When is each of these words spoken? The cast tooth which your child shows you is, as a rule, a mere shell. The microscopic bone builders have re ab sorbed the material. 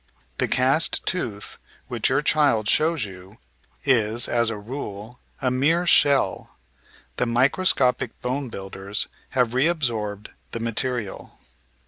The 0.39 0.47
cast 0.47 1.05
tooth 1.05 1.59
which 1.87 2.09
your 2.09 2.23
child 2.23 2.67
shows 2.67 3.05
you 3.05 3.37
is, 3.83 4.27
as 4.27 4.49
a 4.49 4.57
rule, 4.57 5.19
a 5.43 5.51
mere 5.51 5.85
shell. 5.85 6.57
The 7.17 7.27
microscopic 7.27 8.19
bone 8.19 8.49
builders 8.49 9.07
have 9.37 9.53
re 9.53 9.69
ab 9.69 9.81
sorbed 9.81 10.29
the 10.53 10.59
material. 10.59 11.37